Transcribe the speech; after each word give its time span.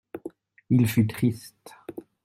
Il 0.71 0.87
fut 0.87 1.05
triste. 1.05 1.75